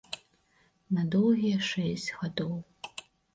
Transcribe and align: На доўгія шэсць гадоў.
На 0.97 1.03
доўгія 1.15 1.59
шэсць 1.69 2.09
гадоў. 2.23 2.53